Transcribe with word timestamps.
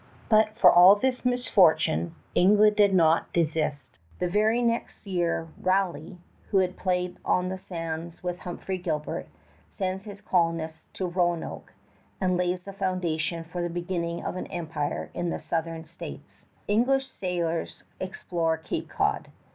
But 0.29 0.57
for 0.57 0.71
all 0.71 0.95
this 0.95 1.23
misfortune, 1.23 2.15
England 2.33 2.75
did 2.75 2.91
not 2.91 3.31
desist. 3.33 3.99
The 4.17 4.27
very 4.27 4.63
next 4.63 5.05
year 5.05 5.49
Raleigh, 5.59 6.17
who 6.49 6.57
had 6.57 6.75
played 6.75 7.19
on 7.23 7.49
the 7.49 7.59
sands 7.59 8.23
with 8.23 8.39
Humphrey 8.39 8.79
Gilbert, 8.79 9.27
sends 9.69 10.05
out 10.05 10.09
his 10.09 10.19
colonists 10.19 10.85
to 10.93 11.03
the 11.03 11.11
Roanoke, 11.13 11.73
and 12.19 12.35
lays 12.35 12.63
the 12.63 12.73
foundations 12.73 13.45
for 13.45 13.61
the 13.61 13.69
beginning 13.69 14.25
of 14.25 14.35
empire 14.49 15.11
in 15.13 15.29
the 15.29 15.37
Southern 15.39 15.85
States. 15.85 16.47
English 16.67 17.05
sailors 17.05 17.83
explore 17.99 18.57
Cape 18.57 18.89
Cod. 18.89 19.29